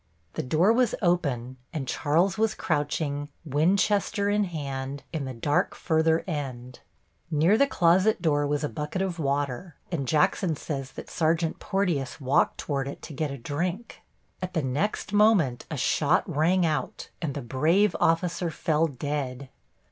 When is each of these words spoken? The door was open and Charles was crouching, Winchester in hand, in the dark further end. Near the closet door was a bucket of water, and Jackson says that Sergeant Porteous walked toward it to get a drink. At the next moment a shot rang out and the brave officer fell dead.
The 0.33 0.41
door 0.41 0.73
was 0.73 0.95
open 1.03 1.57
and 1.71 1.87
Charles 1.87 2.35
was 2.35 2.55
crouching, 2.55 3.29
Winchester 3.45 4.29
in 4.31 4.45
hand, 4.45 5.03
in 5.13 5.25
the 5.25 5.33
dark 5.35 5.75
further 5.75 6.23
end. 6.25 6.79
Near 7.29 7.55
the 7.55 7.67
closet 7.67 8.19
door 8.19 8.47
was 8.47 8.63
a 8.63 8.67
bucket 8.67 9.03
of 9.03 9.19
water, 9.19 9.75
and 9.91 10.07
Jackson 10.07 10.55
says 10.55 10.93
that 10.93 11.07
Sergeant 11.11 11.59
Porteous 11.59 12.19
walked 12.19 12.57
toward 12.57 12.87
it 12.87 13.03
to 13.03 13.13
get 13.13 13.29
a 13.29 13.37
drink. 13.37 14.01
At 14.41 14.55
the 14.55 14.63
next 14.63 15.13
moment 15.13 15.67
a 15.69 15.77
shot 15.77 16.27
rang 16.27 16.65
out 16.65 17.09
and 17.21 17.35
the 17.35 17.43
brave 17.43 17.95
officer 17.99 18.49
fell 18.49 18.87
dead. 18.87 19.49